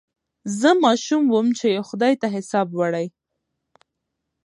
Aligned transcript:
زه 0.59 0.69
ماشوم 0.83 1.23
وم 1.29 1.47
چي 1.59 1.67
یې 1.73 1.81
خدای 1.89 2.13
ته 2.21 2.27
حساب 2.35 2.67
وړی 2.77 3.07